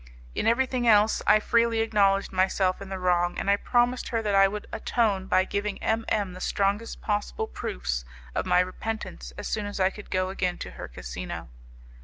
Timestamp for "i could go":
9.79-10.29